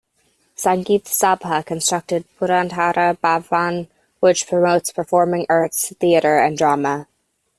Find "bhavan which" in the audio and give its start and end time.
3.19-4.47